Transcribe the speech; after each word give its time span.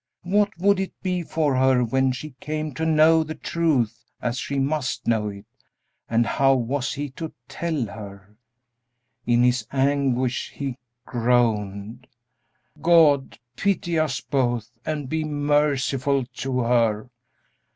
What 0.23 0.57
would 0.57 0.79
it 0.79 0.99
be 1.03 1.21
for 1.21 1.55
her 1.57 1.83
when 1.83 2.11
she 2.11 2.31
came 2.39 2.73
to 2.73 2.87
know 2.87 3.23
the 3.23 3.35
truth, 3.35 4.03
as 4.19 4.39
she 4.39 4.57
must 4.57 5.05
know 5.05 5.29
it; 5.29 5.45
and 6.09 6.25
how 6.25 6.55
was 6.55 6.93
he 6.93 7.11
to 7.11 7.31
tell 7.47 7.85
her? 7.85 8.35
In 9.27 9.43
his 9.43 9.67
anguish 9.71 10.53
he 10.55 10.79
groaned, 11.05 12.07
"God 12.81 13.37
pity 13.55 13.99
us 13.99 14.21
both 14.21 14.71
and 14.87 15.07
be 15.07 15.23
merciful 15.23 16.25
to 16.37 16.61
her!" 16.61 17.11